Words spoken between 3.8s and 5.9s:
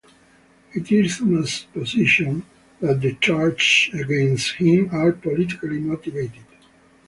against him are politically